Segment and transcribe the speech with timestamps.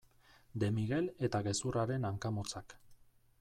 [0.63, 2.79] De Miguel eta gezurraren hanka motzak.